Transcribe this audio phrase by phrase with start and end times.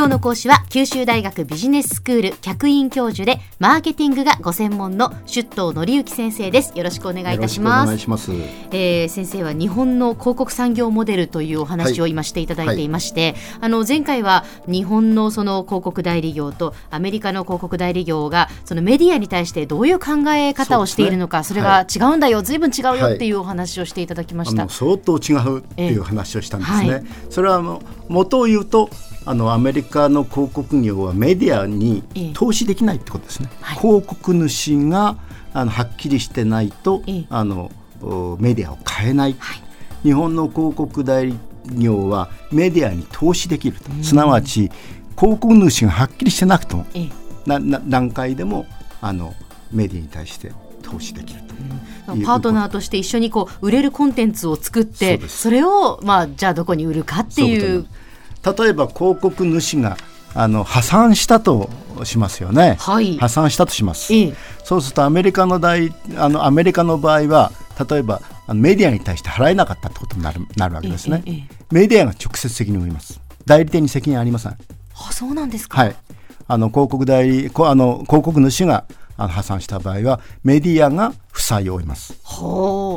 [0.00, 6.72] 今日の講師は九州大学ビジネススクール客員教授でマーケティングがご専門の出頭則之先生です。
[6.74, 7.84] よろしくお願いいたします。
[7.84, 8.32] お願いします、
[8.70, 13.32] えー、先生は日本の広告産業モデルというお話を今していただいていまして、はい。
[13.32, 27.60] はい、あの前回は日本のその広告代理業とアメリカの広告代理業がそのメディアに対してどういう考え方をしているのかそ,、れが違うんだよ、はい、ずいぶん違うよっていうお話をしていただきました、相当違うっていう話をしたんですね、それは
[28.08, 28.88] 元を言うと
[29.30, 32.02] あのアメリカの広告業はメディアに
[32.34, 35.18] 投資できないってことですね、はい、広告主が
[35.52, 37.70] あのはっきりしてないと、あの
[38.40, 39.62] メディアを変えない、はい、
[40.02, 41.38] 日本の広告代理
[41.78, 44.68] 業はメディアに投資できると、すなわち
[45.16, 46.84] 広告主がはっきりしてなくても、
[47.46, 48.66] なな段階でも
[49.00, 49.34] あの
[49.70, 50.50] メディアに対して
[50.82, 51.54] 投資できると、
[52.14, 57.86] うん、パートナーとして一緒にこう売れるコンテンツを作ってそれを、まあ、じゃあどこに売るかっていう
[58.44, 59.96] 例えば広告主が
[60.34, 61.68] あの破産したと
[62.04, 67.52] しますよね、はい、破産したとします、ええ、そうするとアメリカの大あのアメリカの場合は
[67.90, 68.20] 例えば
[68.54, 73.20] メディアに対して払えなかったってことになるなるわけですね、え、メディアが直接責任を負います。
[73.46, 74.52] 代理店に責任ありません。
[74.52, 75.78] あそうなんですか。
[75.82, 75.96] はい。
[76.46, 78.84] あの広告代理あの広告主が
[79.16, 82.12] 破産した場合はメディアが負債を負います。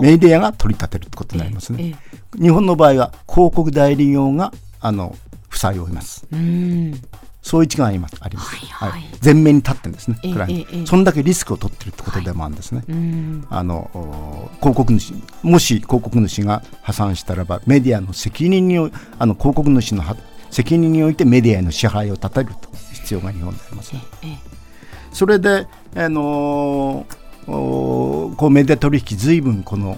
[0.02, 1.96] メディアが取り立てるってことになりますね、
[2.40, 4.52] 日本の場合は広告代理業が
[4.82, 5.16] あの
[5.64, 6.28] 負債を負います。
[7.42, 8.16] そういう違いがあります。
[8.22, 10.18] はいはいはい、前面に立ってるんですね。
[10.24, 12.84] えー、えそんだけリスクを取ってるってことでもあるんですね。
[12.88, 18.78] はい、あの広告主もし広告主が破産したらばメディアの責任に
[19.20, 20.04] あの広告主の
[20.52, 24.02] 責任においてメディアへの支配を立てると必要が日本でありますね。
[24.22, 24.38] えー、
[25.12, 29.98] それであのーこうメディア取引ずいぶんこの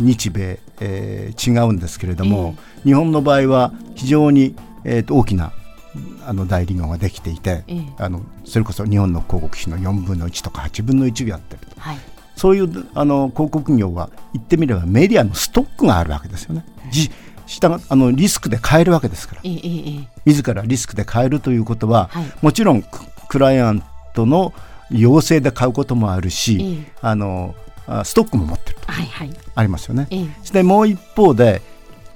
[0.00, 5.52] 日米、えー、違うんですけれども、えー、日本の場合は非常にえー、と大きな
[6.26, 11.98] あの代理業ができていて、ええ、あのそれこそ日本の広告費の4分の1とか8分の1をやってると、はい、
[12.36, 16.64] そういうあの広告業は言ってみればメディアのストックがあるわけですよね。
[16.90, 17.10] じ
[17.46, 22.84] 下あのリスクで買えるわけですから、ええ、自らリスクで買えるということは、はい、もちろん
[23.28, 23.82] クライアン
[24.14, 24.52] トの
[24.90, 27.54] 要請で買うこともあるし、あの
[28.04, 30.08] ストックも持ってると、はいはい、ありますよね。
[30.52, 31.62] でもう一方で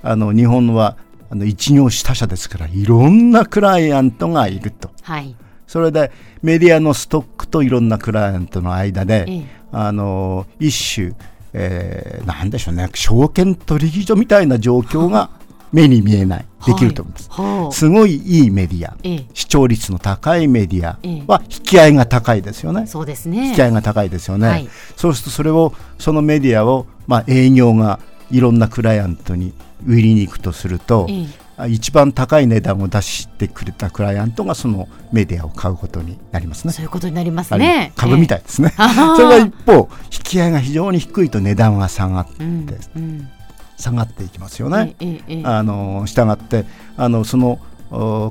[0.03, 0.97] あの日本は
[1.33, 5.35] あの一業種他社ですからいろんなクライアントがいると、はい、
[5.67, 6.13] それで
[6.43, 11.15] メディアのストックといろんなクライアントの間で、ええ、あの一種、
[11.55, 15.31] えー、なんでしょうね証券取引所みたいな状況が
[15.73, 20.99] 目に見えない、できると思います、はい、すごいいいメディア、ええ、視聴率の高いメディア。
[21.27, 23.49] は引き合いが高いですよね、そうですね。
[23.49, 24.69] 引き合いが高いですよね、はい、
[24.99, 28.01] そうするとそれをそのメディアを、まあ、営業が
[28.33, 29.53] いろんなクライアントに
[29.87, 31.27] 売りに行くとすると、え
[31.69, 36.73] 一番高い値段を出してくれたクライアントがそのメディアを買うことになりますね。
[36.73, 37.93] そういうことになりますね。
[37.95, 38.73] 株みたいですね。
[38.79, 39.89] えー、それが一方引
[40.25, 43.29] き合いが非常に低いと値段は下がって、うんうん、
[43.77, 44.97] 下がっていきますよね。
[45.01, 46.65] えー、あの従って
[46.97, 47.61] あのその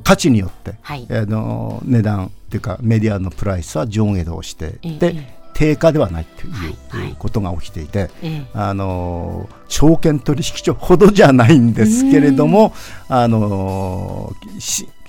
[0.03, 6.47] 価値によって、はい、あの値段っていうかメディアのプライスは上下動してで、低下ではないと
[6.97, 8.09] いうことが起きていて、
[8.51, 12.73] あの証券取引所ほどじゃないんですけれども、
[13.07, 14.33] あの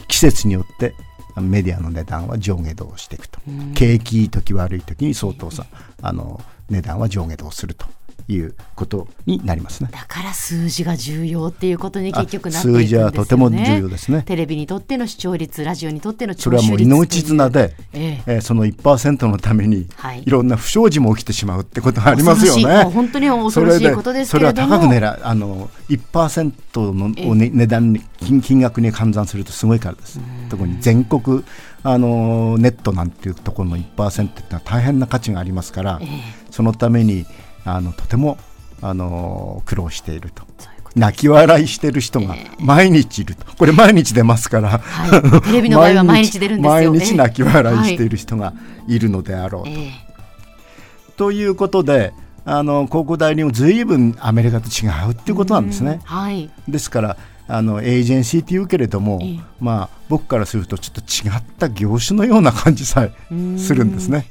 [0.08, 0.94] 季節によって
[1.40, 3.40] メディアの値段は上下動していくと、
[3.74, 5.64] 景気いい時悪い時に相当さ
[6.02, 6.38] あの
[6.68, 7.86] 値段は上下動すると
[8.28, 9.90] いうことになりますね。
[9.92, 12.78] だから数字が重要っていうことに結局なっていくんですよね。
[12.80, 14.22] 数字はとても重要ですね。
[14.22, 22.84] テレビにとっての視聴率ラジオにとってのそれはもう命綱で、ええー、その1%のために、はい、いろんな不祥事も起きてしまうってことがありますよね。
[22.84, 24.82] 本当に恐ろしいことですけれども。
[24.82, 30.20] それは高く狙あの1%の、えー、値段に金金額に換算するとすごいからです。
[30.48, 31.44] 特に全国
[31.82, 36.08] あのネットなんていうところの1%ってのは大変な価値がありますから、えー、
[36.50, 37.26] そのために
[37.64, 38.38] あのとても
[38.80, 40.44] あの苦労していると。
[40.94, 48.52] 泣き笑いしてる人が毎日いると、これ毎日出ますから、はい、テレビの場合は毎日出るんですよ、ね、毎日泣き笑いしている人が
[48.86, 48.98] い。
[48.98, 49.70] るのであろうと。
[49.70, 49.90] はい、
[51.16, 52.12] ということで
[52.44, 56.00] あの広告代理もずいぶんアメリカと違うっていうことなんですね。
[56.04, 57.16] はい、ですから
[57.48, 59.20] あのエージェンシーっていうけれども、
[59.60, 63.12] まあ、僕からするとちょっと違った業種のような感じさえ
[63.58, 64.26] するんですね。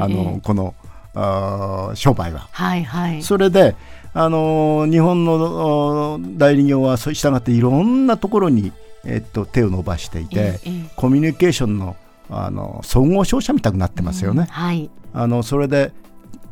[0.00, 0.77] あのこのあ
[1.14, 2.48] 商売は。
[2.52, 3.74] はいはい、それで
[4.14, 8.72] あの日本の代理業はそうしたがっていろんなところに、
[9.04, 11.96] えっと、手を伸ばしていて、ええ、コミュニケーションの
[12.30, 14.42] あの総合商社みたくなってますよね。
[14.42, 15.92] うんはい、あのそれで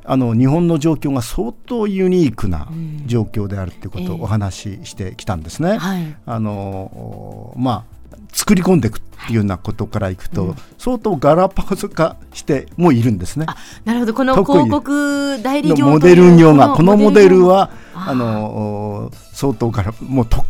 [0.05, 2.69] あの日本の状況が相当ユニークな
[3.07, 5.71] 状況であるということをお話ししてきたんですね。
[5.71, 7.96] うんはい、あのまあ
[8.37, 13.47] 作り込んでいくっていうようなことからいくと、はい、相当ガラパゴス化してもいるんですね。
[13.87, 14.15] なるほど。
[14.15, 20.45] この広告代理業モデル業がこのモデルはあの相当ガラもうと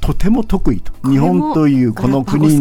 [0.00, 0.92] とても得意と。
[1.08, 2.60] 日本というこの国に、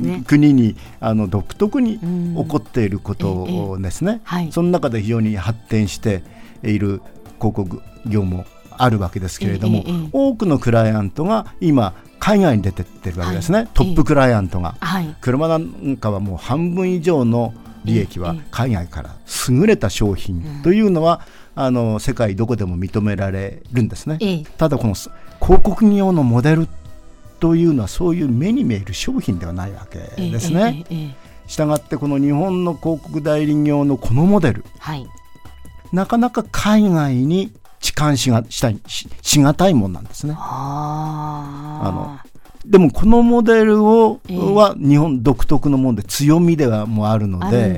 [0.00, 6.24] ね、国にあの独特に起こっていることですね、ええはい、その中で非常に発展して
[6.64, 7.00] いる
[7.38, 19.16] 広告業もあるわけですけれども、え、多くのクライアントが今海外に出てってるわけですね、はい、トップクライアントが、はい、車なんかはもう半分以上の利益は海外から
[19.48, 21.22] 優れた商品というのは、
[21.54, 26.68] あの世界どこでも認められるんですね、ただこの広告業のモデル
[27.40, 30.84] というのはそういう目に見える商品ではないわけですね。
[31.46, 35.06] したがってこの日本の広告代理業のこのモデル、はい、
[35.92, 40.34] なかなか海外に痴漢しがしたいししがたいもんなんですね。
[40.38, 42.30] あの
[42.64, 47.74] でもこのモデルを、えー、は日本独特のもので強みではもあるので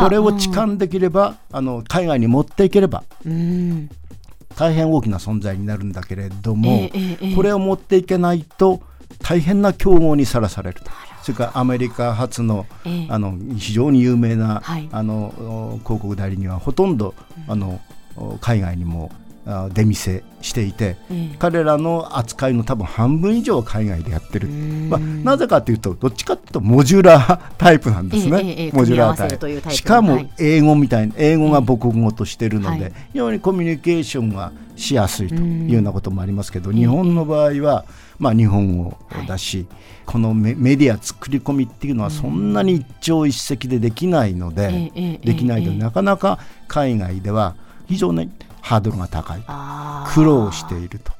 [0.00, 3.88] これを痴漢できれば、うん、あの海外に持っていければ、うん、
[4.56, 8.82] 大変大きな存在になるんだけれども、えーえー、これを持っていけないと
[9.22, 10.90] 大変な競合にさらされると。
[11.22, 12.66] それからアメリカ発の,、
[13.08, 17.14] あの非常に有名な、はい、あの広告代理にはほとんど、
[17.48, 17.80] あの
[18.40, 19.10] 海外にも
[19.46, 29.70] 出店していて、ええ、彼らの扱いの多分半分以上は海外でやってる、まあ、なぜかというとどっちかというとモジュラータイプなんですね、え、モジュラータイプ。
[29.72, 37.84] しかも英語みたいな英語が母国語としてるので、非常にコミュニケーションがしやすいというようなこともありますけど、日本の場合は、
[38.18, 38.96] まあ、日本語
[39.28, 39.66] だし、はい、
[40.06, 47.54] このメメディア作り込みっていうのはそんなに一朝一夕でできないので、できないとなかなか海外では
[47.86, 48.30] 非常に
[48.66, 49.42] ハードルが高い。
[50.12, 51.12] 苦労していると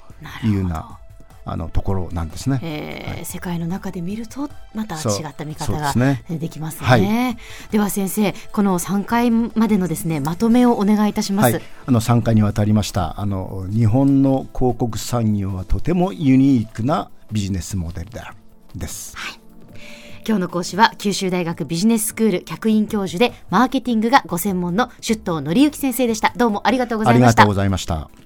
[0.44, 0.98] いうような
[1.44, 5.94] あのところなんですね、えーはい、世界の中で見るとまた違った見方が
[6.28, 7.38] できますね、はい、
[7.70, 13.20] では先生この3回までのですねまとめをお願いいたします、はい、あの3回にわたりました。
[13.20, 18.36] あの日本の広告産業はとてもユニークなビジネスモデルである
[18.74, 19.45] です、はい
[20.26, 26.32] 今日の講師は九州大学ビジネススクール客員教授でマーケティングがご専門の出頭則之先生でした。
[26.36, 27.42] どうもありがとうございました。
[27.42, 28.25] ありがとうございました。